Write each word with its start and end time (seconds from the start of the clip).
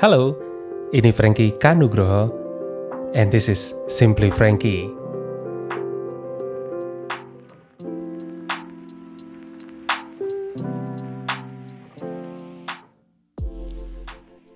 Halo, 0.00 0.32
ini 0.96 1.12
Frankie 1.12 1.52
Kanugroho, 1.60 2.32
and 3.12 3.28
this 3.28 3.52
is 3.52 3.76
Simply 3.84 4.32
Frankie. 4.32 4.88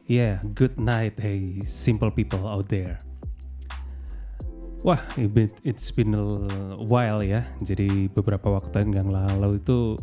Yeah, 0.09 0.41
good 0.57 0.81
night, 0.81 1.21
hey 1.21 1.61
simple 1.69 2.09
people 2.09 2.49
out 2.49 2.73
there. 2.73 3.05
Wah, 4.81 5.05
it's 5.61 5.93
been 5.93 6.17
a 6.17 6.25
while 6.81 7.21
ya. 7.21 7.45
Jadi 7.61 8.09
beberapa 8.09 8.49
waktu 8.49 8.97
yang 8.97 9.13
lalu 9.13 9.61
itu 9.61 10.01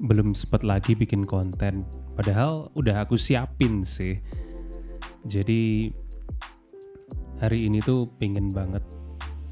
belum 0.00 0.32
sempat 0.32 0.64
lagi 0.64 0.96
bikin 0.96 1.28
konten 1.28 1.84
Padahal 2.20 2.68
udah 2.76 3.08
aku 3.08 3.16
siapin 3.16 3.80
sih. 3.80 4.20
Jadi 5.24 5.88
hari 7.40 7.64
ini 7.64 7.80
tuh 7.80 8.12
pengen 8.20 8.52
banget 8.52 8.84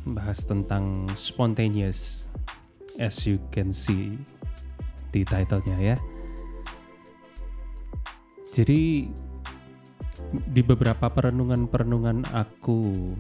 bahas 0.05 0.45
tentang 0.45 1.09
spontaneous 1.17 2.29
as 3.01 3.25
you 3.25 3.41
can 3.49 3.73
see 3.73 4.21
di 5.17 5.25
titlenya 5.25 5.81
ya. 5.81 5.97
Jadi 8.53 9.09
di 10.29 10.61
beberapa 10.61 11.09
perenungan-perenungan 11.09 12.29
aku 12.37 13.17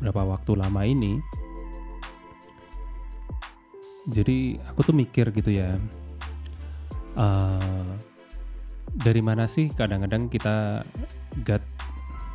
berapa 0.00 0.24
waktu 0.24 0.52
lama 0.56 0.88
ini 0.88 1.20
jadi 4.08 4.56
aku 4.72 4.80
tuh 4.88 4.96
mikir 4.96 5.28
gitu 5.36 5.52
ya 5.52 5.76
uh, 7.14 7.92
dari 8.96 9.20
mana 9.20 9.44
sih 9.44 9.68
kadang-kadang 9.70 10.32
kita 10.32 10.82
get 11.44 11.60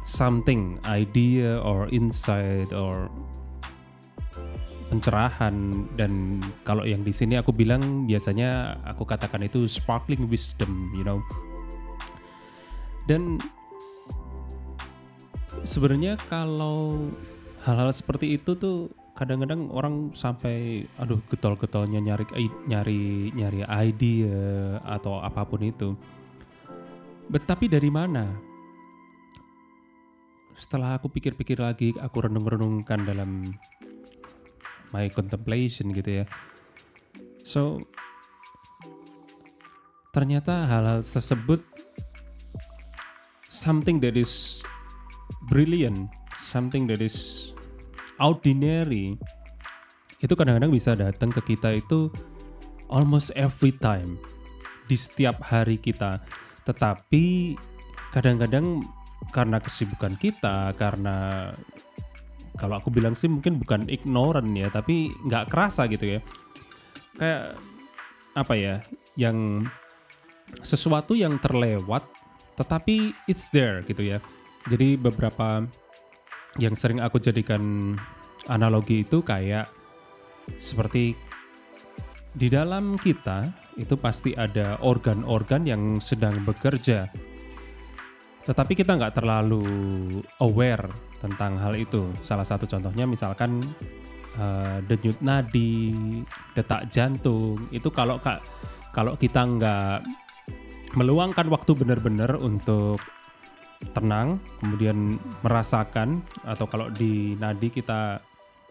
something 0.06 0.78
idea 0.86 1.60
or 1.60 1.90
insight 1.90 2.72
or 2.72 3.10
pencerahan. 4.94 5.90
Dan 5.98 6.44
kalau 6.62 6.86
yang 6.86 7.02
di 7.02 7.10
sini 7.10 7.40
aku 7.40 7.50
bilang 7.50 8.06
biasanya 8.06 8.78
aku 8.86 9.08
katakan 9.08 9.42
itu 9.42 9.66
sparkling 9.66 10.30
wisdom 10.30 10.94
you 10.94 11.02
know. 11.02 11.20
Dan 13.10 13.42
sebenarnya 15.66 16.16
kalau 16.30 17.10
hal-hal 17.66 17.92
seperti 17.92 18.38
itu 18.38 18.56
tuh 18.56 18.92
kadang-kadang 19.14 19.70
orang 19.70 20.10
sampai 20.18 20.90
aduh 20.98 21.22
getol-getolnya 21.30 22.02
nyari 22.02 22.26
nyari 22.66 23.30
nyari 23.38 23.62
idea 23.86 24.82
atau 24.82 25.22
apa 25.22 25.46
pun 25.46 25.62
itu. 25.62 25.94
But, 27.30 27.48
tapi 27.48 27.72
dari 27.72 27.88
mana? 27.88 28.36
Setelah 30.54 31.02
aku 31.02 31.10
pikir-pikir 31.10 31.58
lagi, 31.58 31.96
aku 31.98 32.30
renung-renungkan 32.30 33.10
dalam 33.10 33.58
my 34.94 35.10
contemplation 35.10 35.90
gitu 35.90 36.22
ya. 36.22 36.26
So 37.42 37.82
ternyata 40.14 40.70
hal-hal 40.70 41.02
tersebut 41.02 41.66
something 43.50 43.98
that 44.00 44.14
is 44.14 44.62
brilliant, 45.50 46.14
something 46.38 46.86
that 46.86 47.02
is 47.02 47.43
ordinary 48.24 49.20
itu 50.24 50.34
kadang-kadang 50.40 50.72
bisa 50.72 50.96
datang 50.96 51.28
ke 51.36 51.54
kita 51.54 51.76
itu 51.76 52.08
almost 52.88 53.36
every 53.36 53.76
time 53.76 54.16
di 54.88 54.96
setiap 54.96 55.44
hari 55.44 55.76
kita. 55.76 56.24
Tetapi 56.64 57.60
kadang-kadang 58.16 58.88
karena 59.36 59.60
kesibukan 59.60 60.16
kita, 60.16 60.72
karena 60.80 61.52
kalau 62.56 62.80
aku 62.80 62.88
bilang 62.88 63.20
sih 63.20 63.28
mungkin 63.28 63.60
bukan 63.60 63.92
ignorant 63.92 64.48
ya, 64.56 64.72
tapi 64.72 65.12
nggak 65.28 65.52
kerasa 65.52 65.92
gitu 65.92 66.16
ya. 66.16 66.20
Kayak 67.20 67.60
apa 68.40 68.54
ya, 68.56 68.76
yang 69.20 69.68
sesuatu 70.64 71.20
yang 71.20 71.36
terlewat, 71.44 72.08
tetapi 72.56 73.12
it's 73.28 73.52
there 73.52 73.84
gitu 73.84 74.08
ya. 74.08 74.24
Jadi 74.72 74.96
beberapa 74.96 75.68
yang 76.62 76.78
sering 76.78 77.02
aku 77.02 77.18
jadikan 77.18 77.96
analogi 78.46 79.02
itu 79.02 79.24
kayak 79.26 79.72
seperti 80.60 81.16
di 82.34 82.48
dalam 82.50 82.98
kita 82.98 83.54
itu 83.78 83.98
pasti 83.98 84.38
ada 84.38 84.78
organ-organ 84.82 85.66
yang 85.66 85.82
sedang 85.98 86.42
bekerja. 86.46 87.10
Tetapi 88.44 88.74
kita 88.76 89.00
nggak 89.00 89.24
terlalu 89.24 89.64
aware 90.44 90.92
tentang 91.24 91.56
hal 91.58 91.74
itu. 91.80 92.12
Salah 92.20 92.44
satu 92.44 92.68
contohnya 92.68 93.08
misalkan 93.08 93.64
uh, 94.36 94.78
denyut 94.84 95.18
nadi, 95.24 95.96
detak 96.52 96.92
jantung. 96.92 97.72
Itu 97.72 97.90
kalau 97.90 98.20
kak 98.20 98.44
kalau 98.92 99.16
kita 99.16 99.42
nggak 99.42 99.98
meluangkan 100.94 101.50
waktu 101.50 101.72
benar-benar 101.74 102.38
untuk 102.38 103.02
tenang, 103.92 104.40
kemudian 104.64 105.20
merasakan 105.44 106.24
atau 106.48 106.66
kalau 106.70 106.88
di 106.94 107.36
nadi 107.36 107.68
kita 107.68 108.24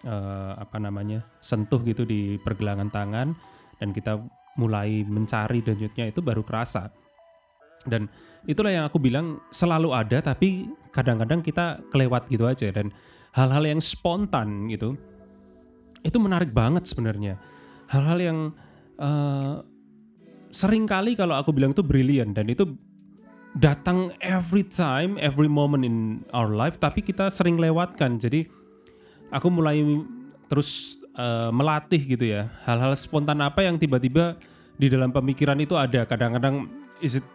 uh, 0.06 0.52
apa 0.56 0.78
namanya 0.80 1.22
sentuh 1.42 1.80
gitu 1.84 2.08
di 2.08 2.40
pergelangan 2.40 2.88
tangan 2.88 3.36
dan 3.78 3.88
kita 3.92 4.22
mulai 4.56 5.04
mencari 5.04 5.60
denyutnya 5.64 6.08
itu 6.08 6.20
baru 6.24 6.44
kerasa. 6.44 6.88
Dan 7.82 8.06
itulah 8.46 8.70
yang 8.70 8.84
aku 8.86 9.02
bilang 9.02 9.42
selalu 9.50 9.90
ada 9.90 10.22
tapi 10.22 10.70
kadang-kadang 10.94 11.42
kita 11.42 11.82
kelewat 11.90 12.30
gitu 12.30 12.46
aja 12.46 12.70
dan 12.70 12.94
hal-hal 13.34 13.64
yang 13.66 13.80
spontan 13.82 14.70
gitu 14.70 14.94
itu 16.02 16.18
menarik 16.18 16.50
banget 16.54 16.86
sebenarnya. 16.86 17.38
Hal-hal 17.90 18.18
yang 18.22 18.38
uh, 18.98 19.62
sering 20.52 20.84
kali 20.84 21.16
kalau 21.16 21.34
aku 21.34 21.50
bilang 21.50 21.72
itu 21.72 21.82
brilian 21.82 22.30
dan 22.36 22.46
itu 22.50 22.68
datang 23.56 24.16
every 24.24 24.64
time, 24.64 25.20
every 25.20 25.48
moment 25.48 25.84
in 25.84 26.24
our 26.32 26.52
life, 26.52 26.80
tapi 26.80 27.04
kita 27.04 27.28
sering 27.28 27.60
lewatkan. 27.60 28.16
Jadi 28.16 28.48
aku 29.28 29.52
mulai 29.52 29.84
terus 30.48 31.00
uh, 31.16 31.52
melatih 31.52 32.00
gitu 32.16 32.24
ya, 32.24 32.48
hal-hal 32.64 32.96
spontan 32.96 33.44
apa 33.44 33.64
yang 33.64 33.76
tiba-tiba 33.76 34.40
di 34.80 34.88
dalam 34.88 35.12
pemikiran 35.12 35.60
itu 35.60 35.76
ada. 35.76 36.08
Kadang-kadang 36.08 36.68
is 37.04 37.20
it 37.20 37.26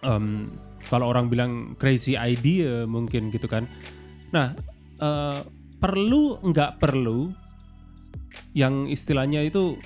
um, 0.00 0.48
kalau 0.88 1.12
orang 1.12 1.28
bilang 1.28 1.76
crazy 1.76 2.16
idea 2.16 2.88
mungkin 2.88 3.28
gitu 3.28 3.44
kan. 3.44 3.68
Nah 4.32 4.56
uh, 5.00 5.44
perlu 5.76 6.40
nggak 6.40 6.80
perlu 6.80 7.32
yang 8.56 8.88
istilahnya 8.88 9.44
itu 9.44 9.76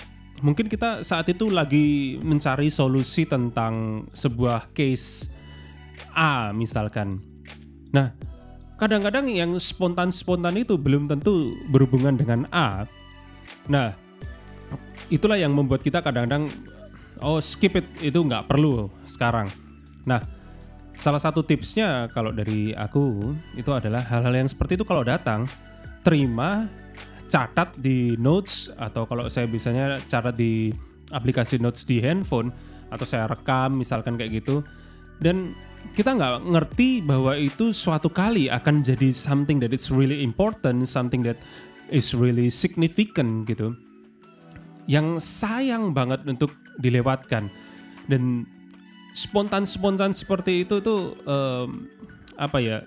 mungkin 0.44 0.70
kita 0.70 1.02
saat 1.02 1.26
itu 1.26 1.50
lagi 1.50 2.20
mencari 2.22 2.70
solusi 2.70 3.26
tentang 3.26 4.06
sebuah 4.14 4.70
case 4.70 5.37
A 6.14 6.50
misalkan. 6.54 7.20
Nah, 7.94 8.12
kadang-kadang 8.76 9.26
yang 9.28 9.56
spontan-spontan 9.56 10.54
itu 10.60 10.78
belum 10.78 11.10
tentu 11.10 11.56
berhubungan 11.72 12.14
dengan 12.14 12.44
A. 12.54 12.84
Nah, 13.68 13.92
itulah 15.08 15.36
yang 15.40 15.52
membuat 15.52 15.82
kita 15.82 16.04
kadang-kadang 16.04 16.48
oh 17.24 17.42
skip 17.42 17.74
it 17.78 17.86
itu 18.04 18.18
nggak 18.20 18.46
perlu 18.46 18.86
sekarang. 19.08 19.50
Nah, 20.06 20.22
salah 20.94 21.22
satu 21.22 21.42
tipsnya 21.42 22.10
kalau 22.10 22.34
dari 22.34 22.74
aku 22.74 23.34
itu 23.54 23.70
adalah 23.70 24.02
hal-hal 24.02 24.34
yang 24.44 24.48
seperti 24.50 24.78
itu 24.78 24.84
kalau 24.86 25.06
datang 25.06 25.46
terima 26.02 26.66
catat 27.28 27.76
di 27.76 28.16
notes 28.16 28.72
atau 28.74 29.04
kalau 29.04 29.28
saya 29.28 29.44
biasanya 29.44 30.00
catat 30.08 30.34
di 30.34 30.72
aplikasi 31.12 31.60
notes 31.60 31.84
di 31.84 32.00
handphone 32.00 32.48
atau 32.88 33.04
saya 33.04 33.28
rekam 33.28 33.76
misalkan 33.76 34.16
kayak 34.16 34.40
gitu 34.40 34.64
dan 35.18 35.54
kita 35.94 36.14
nggak 36.14 36.46
ngerti 36.46 37.02
bahwa 37.02 37.34
itu 37.34 37.74
suatu 37.74 38.06
kali 38.06 38.46
akan 38.46 38.86
jadi 38.86 39.10
something 39.10 39.58
that 39.58 39.74
is 39.74 39.90
really 39.90 40.22
important, 40.22 40.86
something 40.86 41.26
that 41.26 41.42
is 41.90 42.14
really 42.14 42.52
significant 42.52 43.48
gitu. 43.50 43.74
Yang 44.86 45.26
sayang 45.26 45.92
banget 45.92 46.24
untuk 46.24 46.54
dilewatkan 46.78 47.50
dan 48.06 48.46
spontan-spontan 49.12 50.14
seperti 50.14 50.64
itu 50.64 50.78
tuh 50.78 51.18
um, 51.26 51.90
apa 52.38 52.58
ya? 52.62 52.78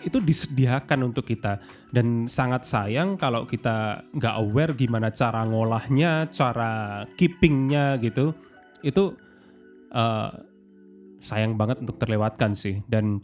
itu 0.00 0.16
disediakan 0.16 1.12
untuk 1.12 1.28
kita 1.28 1.60
dan 1.92 2.24
sangat 2.24 2.64
sayang 2.64 3.20
kalau 3.20 3.44
kita 3.44 4.00
nggak 4.16 4.34
aware 4.40 4.72
gimana 4.72 5.12
cara 5.12 5.44
ngolahnya, 5.44 6.24
cara 6.32 7.04
keepingnya 7.20 8.00
gitu. 8.00 8.32
Itu 8.80 9.20
uh, 9.92 10.30
sayang 11.20 11.54
banget 11.54 11.84
untuk 11.84 12.00
terlewatkan 12.00 12.56
sih 12.56 12.80
dan 12.88 13.20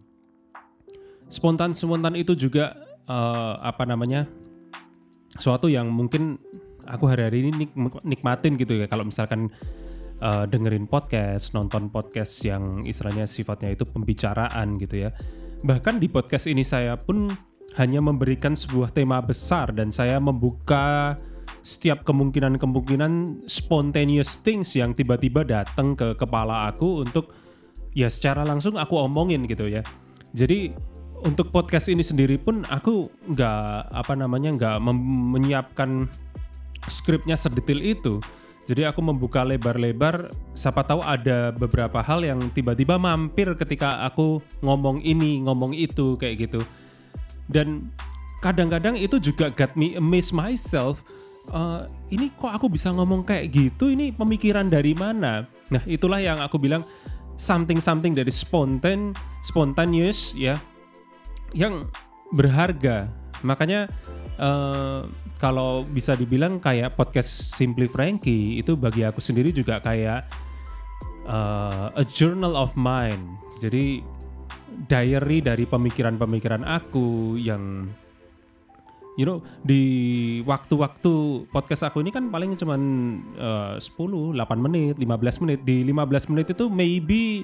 spontan 1.33 1.73
spontan 1.73 2.15
itu 2.15 2.37
juga 2.37 2.77
uh, 3.09 3.59
apa 3.65 3.89
namanya 3.89 4.29
suatu 5.41 5.67
yang 5.67 5.89
mungkin 5.91 6.39
aku 6.87 7.11
hari-hari 7.11 7.43
ini 7.43 7.67
nik 7.67 7.71
nikmatin 8.07 8.55
gitu 8.55 8.79
ya 8.79 8.87
kalau 8.87 9.09
misalkan 9.09 9.51
uh, 10.21 10.45
dengerin 10.49 10.87
podcast, 10.89 11.53
nonton 11.53 11.91
podcast 11.91 12.41
yang 12.47 12.87
istilahnya 12.87 13.29
sifatnya 13.29 13.75
itu 13.75 13.85
pembicaraan 13.85 14.81
gitu 14.81 15.09
ya. 15.09 15.11
Bahkan 15.67 15.99
di 15.99 16.09
podcast 16.09 16.47
ini 16.47 16.63
saya 16.63 16.95
pun 16.97 17.33
hanya 17.77 18.01
memberikan 18.01 18.57
sebuah 18.57 18.95
tema 18.95 19.21
besar 19.21 19.75
dan 19.75 19.93
saya 19.93 20.17
membuka 20.17 21.17
setiap 21.61 22.07
kemungkinan-kemungkinan 22.07 23.45
spontaneous 23.51 24.39
things 24.41 24.73
yang 24.79 24.95
tiba-tiba 24.95 25.43
datang 25.43 25.99
ke 25.99 26.15
kepala 26.15 26.71
aku 26.71 27.03
untuk 27.03 27.35
ya 27.97 28.13
secara 28.13 28.45
langsung 28.45 28.77
aku 28.77 29.01
omongin 29.01 29.49
gitu 29.49 29.65
ya. 29.73 29.81
Jadi 30.37 30.77
untuk 31.25 31.49
podcast 31.49 31.89
ini 31.89 32.05
sendiri 32.05 32.37
pun 32.37 32.69
aku 32.69 33.09
nggak 33.33 33.89
apa 33.89 34.13
namanya 34.13 34.53
nggak 34.53 34.77
menyiapkan 35.33 36.05
skripnya 36.93 37.41
sedetail 37.41 37.81
itu. 37.81 38.21
Jadi 38.67 38.83
aku 38.83 38.99
membuka 38.99 39.47
lebar-lebar, 39.47 40.35
siapa 40.59 40.83
tahu 40.83 40.99
ada 40.99 41.55
beberapa 41.55 42.03
hal 42.03 42.27
yang 42.27 42.51
tiba-tiba 42.51 42.99
mampir 42.99 43.55
ketika 43.55 44.03
aku 44.03 44.43
ngomong 44.59 44.99
ini, 45.07 45.39
ngomong 45.47 45.71
itu 45.71 46.19
kayak 46.19 46.51
gitu. 46.51 46.67
Dan 47.47 47.95
kadang-kadang 48.43 48.99
itu 48.99 49.23
juga 49.23 49.55
got 49.55 49.79
me 49.79 49.95
amaze 49.95 50.35
myself. 50.35 51.07
Uh, 51.47 51.87
ini 52.11 52.27
kok 52.35 52.51
aku 52.51 52.67
bisa 52.67 52.91
ngomong 52.91 53.23
kayak 53.23 53.55
gitu? 53.55 53.87
Ini 53.95 54.11
pemikiran 54.19 54.67
dari 54.67 54.99
mana? 54.99 55.47
Nah 55.71 55.83
itulah 55.87 56.19
yang 56.19 56.43
aku 56.43 56.59
bilang 56.59 56.83
something 57.37 57.79
something 57.81 58.17
dari 58.17 58.33
spontan, 58.33 59.13
spontaneous 59.45 60.33
ya, 60.37 60.61
yang 61.53 61.89
berharga. 62.33 63.09
Makanya 63.45 63.89
uh, 64.41 65.07
kalau 65.37 65.85
bisa 65.85 66.17
dibilang 66.17 66.59
kayak 66.59 66.97
podcast 66.97 67.55
Simply 67.55 67.87
Frankie 67.87 68.61
itu 68.61 68.75
bagi 68.75 69.05
aku 69.05 69.21
sendiri 69.21 69.53
juga 69.53 69.79
kayak 69.85 70.25
uh, 71.29 71.93
a 71.93 72.05
journal 72.05 72.57
of 72.57 72.73
mine. 72.75 73.37
Jadi 73.61 74.01
diary 74.89 75.41
dari 75.41 75.65
pemikiran-pemikiran 75.65 76.65
aku 76.65 77.41
yang 77.41 77.89
you 79.17 79.25
know 79.25 79.41
di 79.65 79.83
waktu-waktu 80.45 81.45
podcast 81.51 81.89
aku 81.89 82.05
ini 82.05 82.13
kan 82.13 82.29
paling 82.29 82.55
cuman 82.57 82.81
uh, 83.37 83.75
10, 83.81 84.37
8 84.37 84.37
menit, 84.61 84.95
15 85.01 85.43
menit. 85.43 85.59
Di 85.65 85.83
15 85.85 86.31
menit 86.33 86.47
itu 86.53 86.65
maybe 86.69 87.43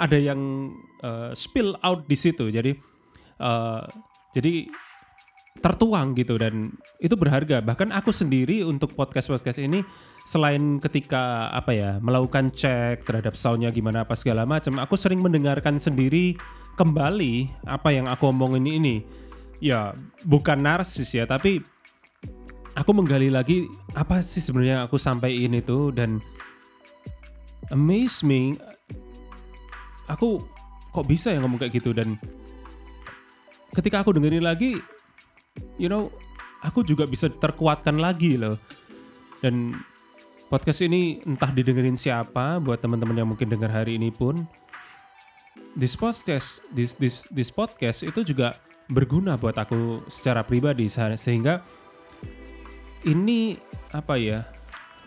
ada 0.00 0.16
yang 0.16 0.72
uh, 1.04 1.30
spill 1.36 1.76
out 1.84 2.08
di 2.08 2.16
situ. 2.16 2.48
Jadi 2.48 2.72
uh, 3.40 3.84
jadi 4.32 4.68
tertuang 5.60 6.16
gitu 6.16 6.40
dan 6.40 6.72
itu 7.02 7.12
berharga. 7.14 7.60
Bahkan 7.60 7.92
aku 7.92 8.14
sendiri 8.14 8.64
untuk 8.64 8.96
podcast-podcast 8.96 9.60
ini 9.60 9.84
selain 10.24 10.80
ketika 10.80 11.52
apa 11.52 11.74
ya 11.74 11.90
melakukan 12.00 12.48
cek 12.54 13.04
terhadap 13.04 13.36
soundnya 13.36 13.68
gimana 13.68 14.08
apa 14.08 14.16
segala 14.16 14.48
macam, 14.48 14.80
aku 14.80 14.96
sering 14.96 15.20
mendengarkan 15.20 15.76
sendiri 15.76 16.38
kembali 16.80 17.52
apa 17.68 17.92
yang 17.92 18.08
aku 18.08 18.32
omongin 18.32 18.64
ini. 18.64 19.04
Ya 19.60 19.92
bukan 20.24 20.56
narsis 20.56 21.12
ya, 21.12 21.28
tapi 21.28 21.60
aku 22.72 22.90
menggali 22.96 23.28
lagi 23.28 23.68
apa 23.92 24.24
sih 24.24 24.40
sebenarnya 24.40 24.88
aku 24.88 24.96
sampaikan 24.96 25.52
itu 25.56 25.92
dan 25.92 26.18
amaze 27.68 28.24
me. 28.24 28.56
Aku 30.08 30.42
kok 30.90 31.06
bisa 31.06 31.30
ya 31.30 31.38
ngomong 31.38 31.60
kayak 31.60 31.78
gitu 31.78 31.94
dan 31.94 32.18
ketika 33.70 34.02
aku 34.02 34.16
dengerin 34.16 34.42
lagi 34.42 34.74
you 35.76 35.88
know, 35.88 36.10
aku 36.64 36.84
juga 36.84 37.08
bisa 37.08 37.28
terkuatkan 37.30 38.00
lagi 38.00 38.36
loh. 38.40 38.56
Dan 39.40 39.80
podcast 40.52 40.84
ini 40.84 41.24
entah 41.24 41.48
didengerin 41.48 41.96
siapa 41.96 42.60
buat 42.60 42.80
teman-teman 42.82 43.16
yang 43.16 43.28
mungkin 43.28 43.48
dengar 43.48 43.72
hari 43.72 43.96
ini 43.96 44.12
pun 44.12 44.44
this 45.78 45.94
podcast 45.96 46.60
this 46.74 46.98
this 46.98 47.24
this 47.30 47.48
podcast 47.48 48.02
itu 48.04 48.20
juga 48.26 48.58
berguna 48.90 49.38
buat 49.38 49.54
aku 49.54 50.10
secara 50.10 50.42
pribadi 50.42 50.90
sehingga 50.90 51.62
ini 53.06 53.56
apa 53.94 54.18
ya 54.18 54.44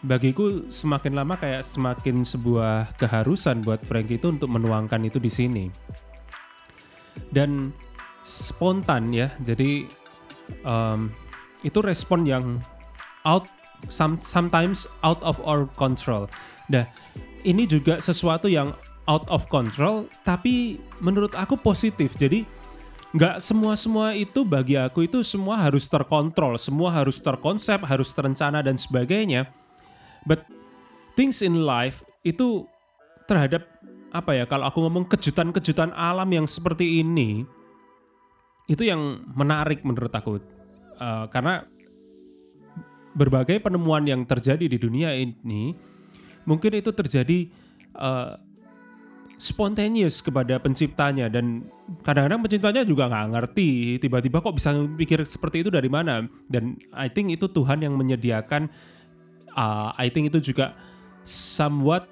bagiku 0.04 0.72
semakin 0.72 1.14
lama 1.16 1.36
kayak 1.36 1.68
semakin 1.68 2.24
sebuah 2.24 2.96
keharusan 2.96 3.64
buat 3.64 3.84
Frank 3.84 4.10
itu 4.12 4.32
untuk 4.32 4.52
menuangkan 4.52 5.04
itu 5.04 5.20
di 5.20 5.32
sini 5.32 5.66
dan 7.30 7.72
spontan 8.24 9.12
ya 9.12 9.32
jadi 9.44 9.88
um, 10.64 11.12
itu 11.64 11.80
respon 11.80 12.28
yang 12.28 12.60
out 13.24 13.48
some, 13.90 14.20
sometimes 14.22 14.88
out 15.04 15.20
of 15.24 15.40
our 15.44 15.68
control. 15.80 16.30
Nah, 16.72 16.88
ini 17.44 17.68
juga 17.68 18.00
sesuatu 18.00 18.48
yang 18.48 18.76
out 19.08 19.28
of 19.28 19.48
control, 19.52 20.08
tapi 20.24 20.80
menurut 21.04 21.36
aku 21.36 21.60
positif. 21.60 22.16
Jadi 22.16 22.48
nggak 23.14 23.38
semua 23.46 23.78
semua 23.78 24.18
itu 24.18 24.42
bagi 24.42 24.74
aku 24.74 25.06
itu 25.06 25.22
semua 25.22 25.62
harus 25.62 25.86
terkontrol, 25.86 26.58
semua 26.58 26.90
harus 26.90 27.22
terkonsep, 27.22 27.78
harus 27.86 28.10
terencana 28.12 28.66
dan 28.66 28.74
sebagainya. 28.74 29.50
But 30.26 30.44
things 31.14 31.46
in 31.46 31.62
life 31.62 32.02
itu 32.26 32.66
terhadap 33.30 33.70
apa 34.10 34.34
ya? 34.34 34.50
Kalau 34.50 34.66
aku 34.66 34.82
ngomong 34.82 35.06
kejutan-kejutan 35.06 35.94
alam 35.94 36.30
yang 36.34 36.50
seperti 36.50 37.06
ini, 37.06 37.46
itu 38.66 38.84
yang 38.88 39.28
menarik 39.36 39.84
menurut 39.84 40.12
aku 40.12 40.40
uh, 40.98 41.28
karena 41.28 41.68
berbagai 43.14 43.62
penemuan 43.62 44.02
yang 44.08 44.26
terjadi 44.26 44.66
di 44.66 44.78
dunia 44.82 45.14
ini 45.14 45.78
mungkin 46.50 46.72
itu 46.74 46.90
terjadi 46.90 47.52
uh, 47.94 48.40
spontaneous 49.44 50.24
kepada 50.24 50.56
penciptanya 50.56 51.28
dan 51.28 51.68
kadang-kadang 52.08 52.48
penciptanya 52.48 52.88
juga 52.88 53.12
nggak 53.12 53.28
ngerti 53.36 54.00
tiba-tiba 54.00 54.40
kok 54.40 54.56
bisa 54.56 54.72
pikir 54.96 55.20
seperti 55.28 55.68
itu 55.68 55.70
dari 55.70 55.92
mana. 55.92 56.24
Dan 56.48 56.80
I 56.96 57.12
think 57.12 57.36
itu 57.36 57.52
Tuhan 57.52 57.84
yang 57.84 58.00
menyediakan 58.00 58.72
uh, 59.52 59.92
I 60.00 60.08
think 60.08 60.32
itu 60.32 60.40
juga 60.56 60.72
somewhat 61.28 62.08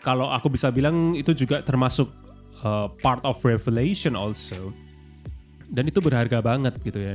kalau 0.00 0.32
aku 0.32 0.56
bisa 0.56 0.72
bilang 0.72 1.12
itu 1.12 1.36
juga 1.36 1.60
termasuk 1.60 2.08
uh, 2.64 2.88
part 3.04 3.20
of 3.28 3.36
revelation 3.44 4.16
also. 4.16 4.72
Dan 5.68 5.92
itu 5.92 6.00
berharga 6.00 6.40
banget 6.40 6.80
gitu 6.80 6.96
ya. 6.96 7.12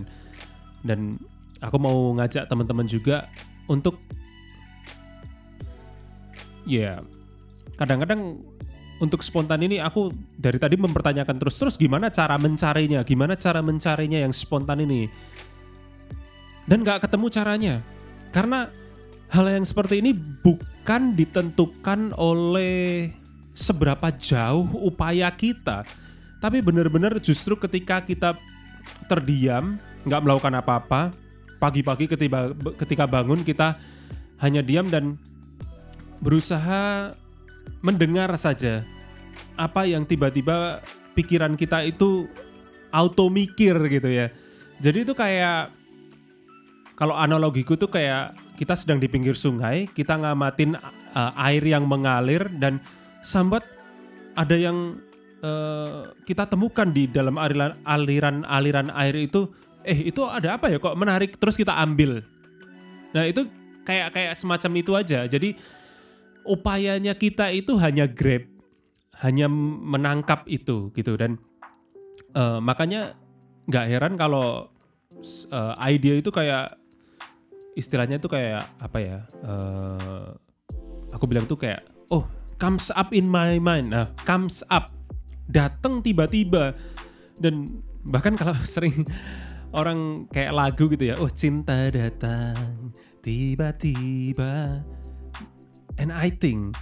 Dan 0.85 1.17
aku 1.57 1.81
mau 1.81 2.13
ngajak 2.21 2.45
teman-teman 2.45 2.85
juga 2.85 3.25
untuk 3.65 3.97
ya 6.69 7.01
yeah, 7.01 7.77
kadang-kadang 7.81 8.45
untuk 8.99 9.23
spontan 9.23 9.63
ini 9.63 9.79
aku 9.79 10.11
dari 10.35 10.59
tadi 10.59 10.75
mempertanyakan 10.75 11.39
terus-terus 11.39 11.79
gimana 11.79 12.11
cara 12.11 12.35
mencarinya, 12.35 13.03
gimana 13.07 13.39
cara 13.39 13.63
mencarinya 13.63 14.19
yang 14.19 14.35
spontan 14.35 14.83
ini. 14.83 15.07
Dan 16.67 16.85
gak 16.85 17.07
ketemu 17.07 17.27
caranya. 17.33 17.75
Karena 18.29 18.69
hal 19.33 19.45
yang 19.49 19.65
seperti 19.65 20.05
ini 20.05 20.13
bukan 20.13 21.17
ditentukan 21.17 22.13
oleh 22.19 23.09
seberapa 23.57 24.13
jauh 24.13 24.69
upaya 24.85 25.31
kita, 25.33 25.83
tapi 26.39 26.63
benar-benar 26.63 27.17
justru 27.19 27.57
ketika 27.59 28.05
kita 28.05 28.37
terdiam, 29.11 29.75
nggak 30.07 30.21
melakukan 30.23 30.53
apa-apa, 30.61 31.01
pagi-pagi 31.59 32.07
ketika 32.79 33.05
bangun 33.09 33.43
kita 33.43 33.75
hanya 34.39 34.63
diam 34.63 34.87
dan 34.87 35.19
berusaha 36.23 37.11
mendengar 37.79 38.31
saja 38.35 38.83
apa 39.55 39.83
yang 39.85 40.07
tiba-tiba 40.07 40.79
pikiran 41.15 41.59
kita 41.59 41.83
itu 41.83 42.27
auto 42.89 43.27
mikir 43.27 43.75
gitu 43.91 44.09
ya. 44.09 44.31
Jadi 44.79 45.03
itu 45.03 45.13
kayak 45.13 45.75
kalau 46.95 47.15
analogiku 47.15 47.75
tuh 47.79 47.91
kayak 47.91 48.35
kita 48.59 48.75
sedang 48.75 48.99
di 48.99 49.07
pinggir 49.07 49.35
sungai, 49.35 49.87
kita 49.91 50.19
ngamatin 50.19 50.75
uh, 51.15 51.31
air 51.47 51.63
yang 51.63 51.87
mengalir 51.87 52.47
dan 52.59 52.83
sambat 53.23 53.63
ada 54.35 54.55
yang 54.55 54.99
uh, 55.43 56.11
kita 56.23 56.47
temukan 56.47 56.87
di 56.91 57.07
dalam 57.07 57.39
aliran-aliran 57.83 58.91
air 58.95 59.15
itu 59.15 59.51
eh 59.83 60.11
itu 60.11 60.23
ada 60.27 60.59
apa 60.59 60.71
ya? 60.71 60.79
Kok 60.79 60.95
menarik? 60.99 61.39
Terus 61.39 61.55
kita 61.55 61.75
ambil. 61.75 62.23
Nah 63.15 63.23
itu 63.27 63.47
kayak 63.87 64.11
kayak 64.15 64.33
semacam 64.35 64.71
itu 64.75 64.91
aja. 64.95 65.23
Jadi 65.27 65.55
upayanya 66.49 67.13
kita 67.13 67.53
itu 67.53 67.77
hanya 67.77 68.09
grab 68.09 68.49
hanya 69.19 69.51
menangkap 69.51 70.47
itu 70.49 70.89
gitu. 70.95 71.19
Dan 71.19 71.37
uh, 72.33 72.57
makanya 72.63 73.13
nggak 73.69 73.85
heran 73.85 74.15
kalau 74.17 74.71
uh, 75.51 75.73
ide 75.85 76.23
itu 76.23 76.31
kayak 76.33 76.79
istilahnya 77.77 78.17
itu 78.17 78.27
kayak 78.27 78.65
apa 78.81 78.97
ya 78.97 79.17
uh, 79.45 80.33
aku 81.13 81.29
bilang 81.29 81.45
tuh 81.45 81.59
kayak 81.59 81.85
oh 82.09 82.25
comes 82.57 82.89
up 82.95 83.11
in 83.11 83.27
my 83.27 83.59
mind. 83.61 83.91
Nah 83.91 84.11
comes 84.23 84.63
up 84.71 84.95
datang 85.45 86.01
tiba-tiba. 86.01 86.73
Dan 87.39 87.83
bahkan 88.03 88.35
kalau 88.39 88.55
sering 88.67 89.03
orang 89.75 90.25
kayak 90.33 90.55
lagu 90.55 90.89
gitu 90.89 91.13
ya 91.13 91.15
oh 91.21 91.29
cinta 91.29 91.93
datang 91.93 92.89
tiba-tiba 93.21 94.81
and 95.99 96.09
I 96.15 96.31
think 96.31 96.79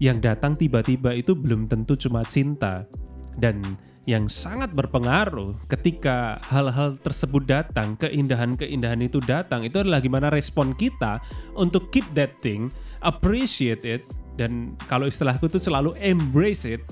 yang 0.00 0.22
datang 0.22 0.56
tiba-tiba 0.56 1.12
itu 1.12 1.36
belum 1.36 1.68
tentu 1.68 1.98
cuma 1.98 2.24
cinta 2.24 2.88
dan 3.36 3.76
yang 4.08 4.26
sangat 4.26 4.72
berpengaruh 4.72 5.54
ketika 5.68 6.40
hal-hal 6.48 6.96
tersebut 6.98 7.44
datang, 7.44 7.94
keindahan-keindahan 8.00 9.04
itu 9.04 9.20
datang, 9.22 9.62
itu 9.62 9.76
adalah 9.76 10.00
gimana 10.00 10.32
respon 10.32 10.72
kita 10.72 11.20
untuk 11.52 11.92
keep 11.92 12.08
that 12.16 12.32
thing, 12.40 12.72
appreciate 13.04 13.84
it, 13.84 14.02
dan 14.40 14.74
kalau 14.88 15.04
istilahku 15.04 15.46
itu 15.46 15.60
selalu 15.60 15.92
embrace 16.00 16.64
it, 16.64 16.82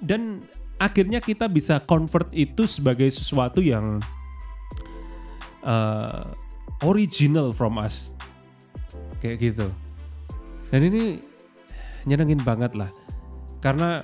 dan 0.00 0.42
akhirnya 0.80 1.20
kita 1.20 1.44
bisa 1.46 1.78
convert 1.84 2.26
itu 2.32 2.64
sebagai 2.64 3.06
sesuatu 3.12 3.60
yang 3.60 4.00
uh, 5.60 6.24
original 6.82 7.52
from 7.52 7.76
us, 7.76 8.16
kayak 9.20 9.52
gitu. 9.52 9.68
Dan 10.74 10.90
ini 10.90 11.22
nyenengin 12.02 12.42
banget 12.42 12.74
lah, 12.74 12.90
karena 13.62 14.02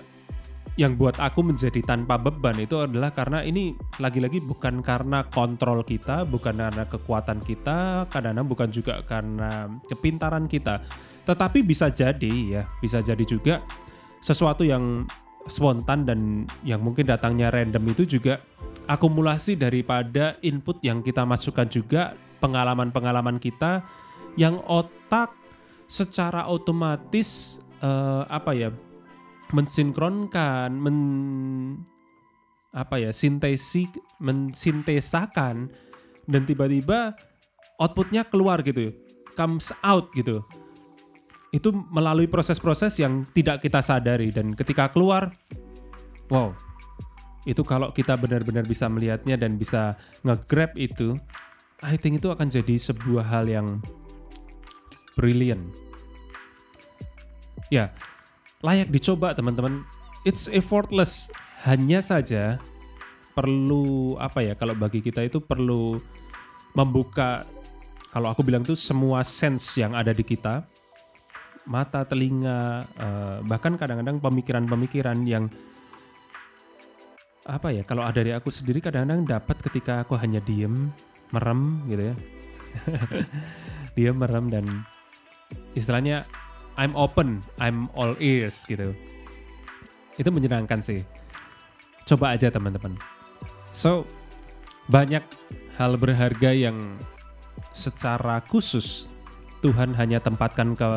yang 0.78 0.94
buat 0.94 1.18
aku 1.18 1.42
menjadi 1.42 1.82
tanpa 1.82 2.14
beban 2.14 2.54
itu 2.62 2.78
adalah 2.78 3.10
karena 3.10 3.42
ini 3.42 3.74
lagi-lagi 3.98 4.38
bukan 4.38 4.78
karena 4.78 5.26
kontrol 5.34 5.82
kita, 5.82 6.22
bukan 6.22 6.62
karena 6.62 6.86
kekuatan 6.86 7.42
kita, 7.42 8.06
kadang-kadang 8.06 8.46
bukan 8.46 8.68
juga 8.70 9.02
karena 9.02 9.66
kepintaran 9.90 10.46
kita, 10.46 10.78
tetapi 11.26 11.66
bisa 11.66 11.90
jadi 11.90 12.34
ya, 12.46 12.62
bisa 12.78 13.02
jadi 13.02 13.24
juga 13.26 13.66
sesuatu 14.22 14.62
yang 14.62 15.10
spontan 15.50 16.06
dan 16.06 16.46
yang 16.62 16.78
mungkin 16.86 17.02
datangnya 17.02 17.50
random 17.50 17.82
itu 17.90 18.06
juga 18.06 18.38
akumulasi 18.86 19.58
daripada 19.58 20.38
input 20.38 20.78
yang 20.86 21.02
kita 21.02 21.26
masukkan 21.26 21.66
juga 21.66 22.14
pengalaman-pengalaman 22.38 23.42
kita 23.42 23.82
yang 24.38 24.62
otak 24.70 25.39
secara 25.90 26.46
otomatis 26.46 27.58
uh, 27.82 28.22
apa 28.30 28.54
ya 28.54 28.70
mensinkronkan, 29.50 30.70
men 30.70 30.98
apa 32.70 33.02
ya, 33.02 33.10
sintesi, 33.10 33.90
mensintesakan 34.22 35.66
dan 36.30 36.42
tiba-tiba 36.46 37.18
outputnya 37.82 38.22
keluar 38.22 38.62
gitu, 38.62 38.94
comes 39.34 39.74
out 39.82 40.06
gitu. 40.14 40.38
Itu 41.50 41.74
melalui 41.90 42.30
proses-proses 42.30 42.94
yang 43.02 43.26
tidak 43.34 43.58
kita 43.66 43.82
sadari 43.82 44.30
dan 44.30 44.54
ketika 44.54 44.86
keluar, 44.86 45.34
wow, 46.30 46.54
itu 47.42 47.66
kalau 47.66 47.90
kita 47.90 48.14
benar-benar 48.14 48.62
bisa 48.62 48.86
melihatnya 48.86 49.34
dan 49.34 49.58
bisa 49.58 49.98
nge-grab 50.22 50.70
itu, 50.78 51.18
I 51.82 51.98
think 51.98 52.22
itu 52.22 52.30
akan 52.30 52.46
jadi 52.46 52.78
sebuah 52.78 53.26
hal 53.26 53.50
yang 53.50 53.82
brilliant. 55.20 55.68
Ya, 57.68 57.92
layak 58.64 58.88
dicoba 58.88 59.36
teman-teman. 59.36 59.84
It's 60.24 60.48
effortless. 60.48 61.28
Hanya 61.68 62.00
saja 62.00 62.56
perlu 63.36 64.16
apa 64.16 64.40
ya 64.40 64.56
kalau 64.56 64.72
bagi 64.72 65.04
kita 65.04 65.20
itu 65.22 65.38
perlu 65.44 66.00
membuka 66.72 67.44
kalau 68.10 68.32
aku 68.32 68.42
bilang 68.42 68.66
tuh 68.66 68.74
semua 68.74 69.22
sense 69.22 69.78
yang 69.78 69.94
ada 69.94 70.10
di 70.10 70.26
kita 70.26 70.66
mata 71.64 72.02
telinga 72.02 72.90
uh, 72.98 73.38
bahkan 73.46 73.78
kadang-kadang 73.78 74.18
pemikiran-pemikiran 74.18 75.22
yang 75.24 75.46
apa 77.46 77.70
ya 77.70 77.86
kalau 77.86 78.02
ada 78.02 78.18
dari 78.18 78.34
aku 78.34 78.50
sendiri 78.50 78.82
kadang-kadang 78.82 79.24
dapat 79.24 79.56
ketika 79.62 80.02
aku 80.02 80.18
hanya 80.18 80.42
diem 80.42 80.90
merem 81.30 81.86
gitu 81.86 82.02
ya 82.10 82.14
diem 83.96 84.16
merem 84.18 84.50
dan 84.50 84.66
istilahnya 85.74 86.26
I'm 86.80 86.96
open, 86.96 87.44
I'm 87.60 87.92
all 87.92 88.16
ears 88.18 88.64
gitu. 88.64 88.96
Itu 90.16 90.28
menyenangkan 90.32 90.80
sih. 90.80 91.04
Coba 92.08 92.34
aja 92.34 92.48
teman-teman. 92.48 92.96
So, 93.70 94.08
banyak 94.90 95.22
hal 95.78 95.94
berharga 96.00 96.50
yang 96.50 96.98
secara 97.70 98.42
khusus 98.50 99.06
Tuhan 99.62 99.94
hanya 99.94 100.18
tempatkan 100.18 100.74
ke 100.74 100.88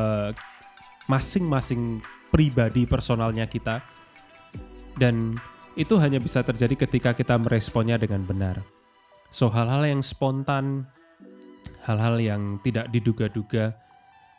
masing-masing 1.12 2.02
pribadi 2.32 2.88
personalnya 2.88 3.46
kita. 3.46 3.84
Dan 4.98 5.38
itu 5.76 5.98
hanya 6.00 6.18
bisa 6.22 6.42
terjadi 6.46 6.88
ketika 6.88 7.14
kita 7.14 7.38
meresponnya 7.38 8.00
dengan 8.00 8.24
benar. 8.24 8.62
So, 9.34 9.50
hal-hal 9.50 9.84
yang 9.86 10.02
spontan, 10.06 10.86
hal-hal 11.82 12.22
yang 12.22 12.62
tidak 12.62 12.90
diduga-duga, 12.94 13.74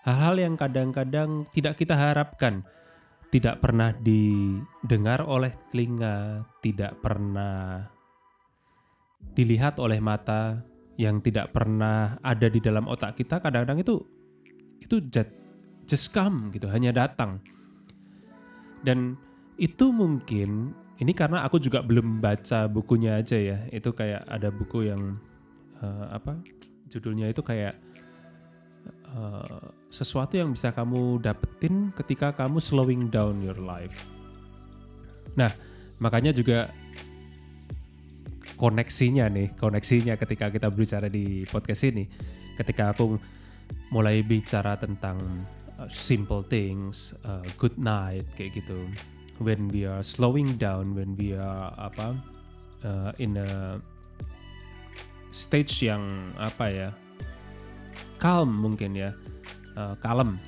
hal-hal 0.05 0.37
yang 0.37 0.55
kadang-kadang 0.55 1.49
tidak 1.51 1.81
kita 1.81 1.97
harapkan, 1.97 2.61
tidak 3.33 3.59
pernah 3.65 3.91
didengar 3.97 5.25
oleh 5.25 5.51
telinga, 5.73 6.45
tidak 6.61 7.01
pernah 7.01 7.89
dilihat 9.35 9.81
oleh 9.81 9.99
mata, 9.99 10.61
yang 10.95 11.19
tidak 11.19 11.51
pernah 11.51 12.21
ada 12.23 12.47
di 12.47 12.63
dalam 12.63 12.87
otak 12.87 13.19
kita, 13.19 13.43
kadang-kadang 13.43 13.83
itu 13.83 13.99
itu 14.79 15.01
just, 15.09 15.33
just 15.89 16.13
come 16.13 16.53
gitu, 16.55 16.69
hanya 16.71 16.95
datang. 16.95 17.43
Dan 18.85 19.17
itu 19.57 19.91
mungkin 19.91 20.77
ini 21.01 21.13
karena 21.17 21.43
aku 21.43 21.59
juga 21.59 21.83
belum 21.83 22.21
baca 22.23 22.71
bukunya 22.71 23.19
aja 23.19 23.35
ya. 23.35 23.59
Itu 23.73 23.91
kayak 23.97 24.29
ada 24.29 24.53
buku 24.53 24.87
yang 24.93 25.19
uh, 25.83 26.15
apa? 26.15 26.39
Judulnya 26.93 27.33
itu 27.33 27.43
kayak 27.43 27.75
uh, 29.11 29.73
sesuatu 29.95 30.35
yang 30.35 30.51
bisa 30.51 30.75
kamu 30.75 31.23
dapetin 31.23 31.95
ketika 31.95 32.35
kamu 32.35 32.59
slowing 32.59 33.07
down 33.07 33.39
your 33.39 33.55
life. 33.63 34.11
Nah, 35.39 35.55
makanya 36.03 36.35
juga 36.35 36.75
koneksinya 38.59 39.31
nih, 39.31 39.55
koneksinya 39.55 40.19
ketika 40.19 40.51
kita 40.51 40.67
berbicara 40.67 41.07
di 41.07 41.47
podcast 41.47 41.87
ini, 41.87 42.11
ketika 42.59 42.91
aku 42.91 43.15
mulai 43.95 44.27
bicara 44.27 44.75
tentang 44.75 45.23
uh, 45.79 45.87
simple 45.87 46.43
things, 46.43 47.15
uh, 47.23 47.47
good 47.55 47.79
night 47.79 48.27
kayak 48.35 48.59
gitu. 48.59 48.91
When 49.39 49.71
we 49.71 49.87
are 49.87 50.03
slowing 50.03 50.59
down, 50.59 50.95
when 50.95 51.15
we 51.15 51.35
are 51.35 51.71
apa 51.79 52.19
uh, 52.87 53.11
in 53.19 53.39
a 53.39 53.79
stage 55.35 55.83
yang 55.83 56.07
apa 56.39 56.67
ya 56.71 56.91
calm 58.23 58.55
mungkin 58.55 58.95
ya 58.95 59.11
uh, 59.79 59.95
kalem 60.01 60.39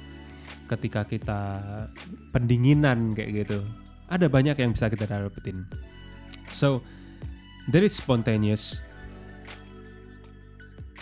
ketika 0.66 1.06
kita 1.06 1.62
pendinginan 2.34 3.14
kayak 3.14 3.46
gitu. 3.46 3.62
Ada 4.06 4.30
banyak 4.30 4.58
yang 4.58 4.70
bisa 4.74 4.90
kita 4.90 5.06
dapetin. 5.06 5.66
So 6.50 6.82
there 7.70 7.82
is 7.82 7.94
spontaneous. 7.94 8.82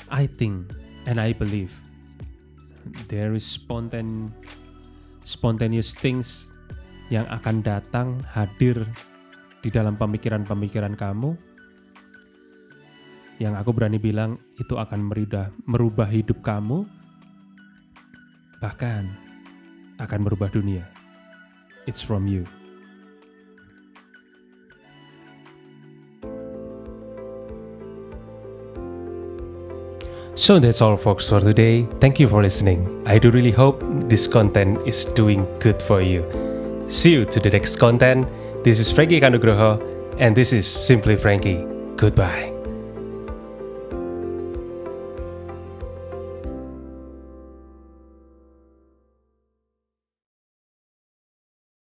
I 0.08 0.28
think 0.28 0.72
and 1.08 1.20
I 1.20 1.32
believe 1.32 1.72
there 3.08 3.32
is 3.32 3.44
spontan 3.44 4.30
spontaneous 5.24 5.96
things 5.96 6.52
yang 7.08 7.24
akan 7.28 7.64
datang 7.64 8.20
hadir 8.28 8.84
di 9.64 9.72
dalam 9.72 9.96
pemikiran-pemikiran 9.96 10.96
kamu. 10.96 11.36
Yang 13.40 13.54
aku 13.58 13.70
berani 13.74 13.98
bilang 13.98 14.38
itu 14.60 14.78
akan 14.78 15.10
merubah 15.10 15.50
merubah 15.66 16.06
hidup 16.06 16.38
kamu 16.44 16.86
bahkan 18.64 19.12
akan 20.00 20.24
merubah 20.24 20.48
dunia. 20.48 20.88
It's 21.84 22.00
from 22.00 22.24
you. 22.24 22.48
So 30.34 30.58
that's 30.58 30.80
all 30.80 30.96
folks 30.96 31.28
for 31.28 31.44
today. 31.44 31.86
Thank 32.00 32.18
you 32.18 32.26
for 32.26 32.42
listening. 32.42 32.88
I 33.04 33.20
do 33.20 33.30
really 33.30 33.52
hope 33.52 33.84
this 34.08 34.26
content 34.26 34.80
is 34.88 35.04
doing 35.12 35.44
good 35.60 35.78
for 35.84 36.00
you. 36.00 36.24
See 36.88 37.12
you 37.12 37.28
to 37.28 37.38
the 37.38 37.52
next 37.52 37.76
content. 37.76 38.26
This 38.64 38.80
is 38.80 38.90
Frankie 38.90 39.20
Kanugroho 39.20 39.78
and 40.18 40.34
this 40.34 40.56
is 40.56 40.66
Simply 40.66 41.20
Frankie. 41.20 41.62
Goodbye. 42.00 42.53